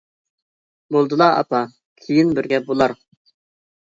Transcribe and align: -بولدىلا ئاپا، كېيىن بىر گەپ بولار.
-بولدىلا 0.95 1.29
ئاپا، 1.35 1.61
كېيىن 2.05 2.33
بىر 2.39 2.49
گەپ 2.55 2.67
بولار. 2.71 2.97